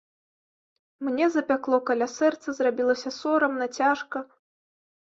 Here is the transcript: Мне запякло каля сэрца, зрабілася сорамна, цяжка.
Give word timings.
Мне 1.09 1.27
запякло 1.35 1.77
каля 1.91 2.07
сэрца, 2.17 2.47
зрабілася 2.61 3.09
сорамна, 3.21 3.65
цяжка. 3.83 4.29